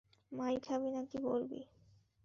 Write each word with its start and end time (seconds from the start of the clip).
মাইর 0.31 0.57
খাবি 0.59 0.89
নাকি 0.91 1.17
বলবি? 1.19 1.61